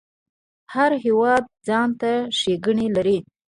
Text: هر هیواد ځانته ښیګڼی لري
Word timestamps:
هر 0.73 0.91
هیواد 1.03 1.43
ځانته 1.67 2.11
ښیګڼی 2.37 2.87
لري 2.95 3.17